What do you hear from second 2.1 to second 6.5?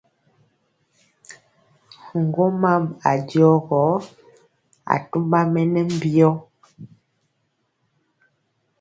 Ŋgomam a jɔ gɔ, atumba mɛ nɛ mbiyɔ.